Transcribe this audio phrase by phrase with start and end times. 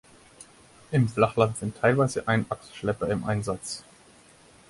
[0.89, 3.83] Im Flachland sind teilweise Einachsschlepper im Einsatz.